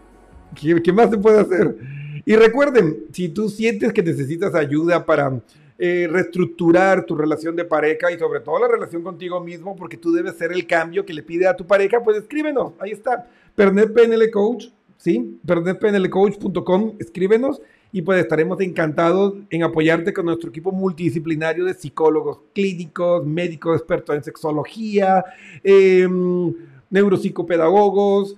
¿Qué, 0.54 0.80
¿Qué, 0.80 0.92
más 0.92 1.10
se 1.10 1.18
puede 1.18 1.40
hacer? 1.40 1.76
Y 2.24 2.36
recuerden, 2.36 3.06
si 3.12 3.28
tú 3.28 3.48
sientes 3.48 3.92
que 3.92 4.02
necesitas 4.04 4.54
ayuda 4.54 5.04
para 5.04 5.40
eh, 5.84 6.06
reestructurar 6.08 7.04
tu 7.04 7.16
relación 7.16 7.56
de 7.56 7.64
pareja 7.64 8.12
y 8.12 8.16
sobre 8.16 8.38
todo 8.38 8.56
la 8.60 8.68
relación 8.68 9.02
contigo 9.02 9.40
mismo, 9.40 9.74
porque 9.74 9.96
tú 9.96 10.12
debes 10.12 10.36
ser 10.36 10.52
el 10.52 10.64
cambio 10.64 11.04
que 11.04 11.12
le 11.12 11.24
pide 11.24 11.48
a 11.48 11.56
tu 11.56 11.66
pareja, 11.66 12.00
pues 12.04 12.18
escríbenos, 12.18 12.74
ahí 12.78 12.92
está, 12.92 13.28
Pernet 13.56 13.92
PNL 13.92 14.30
Coach, 14.30 14.66
¿sí? 14.96 15.40
pernetpnlcoach.com, 15.44 16.92
escríbenos 17.00 17.60
y 17.90 18.00
pues 18.00 18.20
estaremos 18.20 18.60
encantados 18.60 19.34
en 19.50 19.64
apoyarte 19.64 20.12
con 20.12 20.26
nuestro 20.26 20.50
equipo 20.50 20.70
multidisciplinario 20.70 21.64
de 21.64 21.74
psicólogos 21.74 22.38
clínicos, 22.54 23.26
médicos 23.26 23.76
expertos 23.76 24.14
en 24.14 24.22
sexología, 24.22 25.24
em, 25.64 26.54
neuropsicopedagogos, 26.90 28.36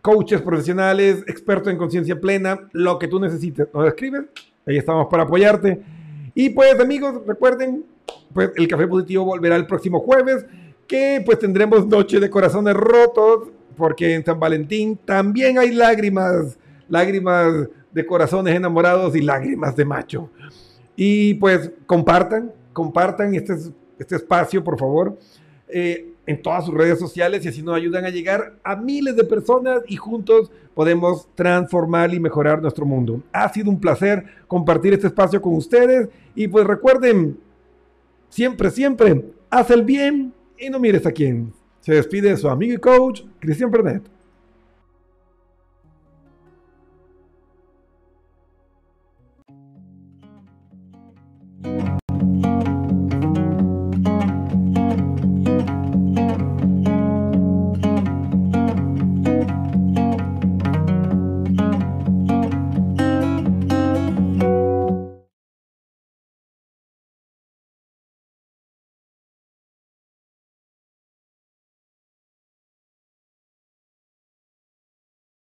coaches 0.00 0.40
profesionales, 0.40 1.24
expertos 1.26 1.70
en 1.70 1.76
conciencia 1.76 2.18
plena, 2.18 2.70
lo 2.72 2.98
que 2.98 3.06
tú 3.06 3.20
necesites. 3.20 3.68
Nos 3.74 3.86
escribes, 3.86 4.22
ahí 4.64 4.78
estamos 4.78 5.08
para 5.10 5.24
apoyarte. 5.24 5.93
Y 6.34 6.50
pues 6.50 6.78
amigos, 6.80 7.22
recuerden, 7.26 7.84
pues 8.32 8.50
el 8.56 8.66
Café 8.68 8.86
Positivo 8.86 9.24
volverá 9.24 9.56
el 9.56 9.66
próximo 9.66 10.00
jueves, 10.00 10.44
que 10.86 11.22
pues 11.24 11.38
tendremos 11.38 11.86
Noche 11.86 12.18
de 12.20 12.28
Corazones 12.28 12.74
Rotos, 12.74 13.48
porque 13.76 14.14
en 14.14 14.24
San 14.24 14.40
Valentín 14.40 14.98
también 15.04 15.58
hay 15.58 15.72
lágrimas, 15.72 16.58
lágrimas 16.88 17.68
de 17.92 18.06
corazones 18.06 18.54
enamorados 18.54 19.14
y 19.14 19.22
lágrimas 19.22 19.76
de 19.76 19.84
macho. 19.84 20.30
Y 20.96 21.34
pues 21.34 21.70
compartan, 21.86 22.52
compartan 22.72 23.34
este, 23.34 23.54
este 23.98 24.16
espacio, 24.16 24.62
por 24.62 24.78
favor, 24.78 25.16
eh, 25.68 26.13
en 26.26 26.40
todas 26.40 26.64
sus 26.64 26.74
redes 26.74 26.98
sociales 26.98 27.44
y 27.44 27.48
así 27.48 27.62
nos 27.62 27.76
ayudan 27.76 28.04
a 28.04 28.10
llegar 28.10 28.54
a 28.64 28.76
miles 28.76 29.16
de 29.16 29.24
personas 29.24 29.82
y 29.88 29.96
juntos 29.96 30.50
podemos 30.74 31.28
transformar 31.34 32.12
y 32.14 32.20
mejorar 32.20 32.60
nuestro 32.62 32.86
mundo. 32.86 33.22
Ha 33.32 33.48
sido 33.52 33.70
un 33.70 33.80
placer 33.80 34.24
compartir 34.48 34.94
este 34.94 35.08
espacio 35.08 35.40
con 35.40 35.54
ustedes 35.54 36.08
y 36.34 36.48
pues 36.48 36.66
recuerden, 36.66 37.38
siempre, 38.28 38.70
siempre, 38.70 39.24
haz 39.50 39.70
el 39.70 39.82
bien 39.82 40.32
y 40.58 40.70
no 40.70 40.80
mires 40.80 41.06
a 41.06 41.12
quién. 41.12 41.52
Se 41.80 41.94
despide 41.94 42.36
su 42.36 42.48
amigo 42.48 42.74
y 42.74 42.78
coach, 42.78 43.22
Cristian 43.40 43.70
Pernet. 43.70 44.02